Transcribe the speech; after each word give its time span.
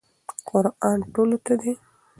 قرآن 0.47 0.99
ټولو 1.13 1.37
ته 1.45 1.53
دی. 1.61 1.73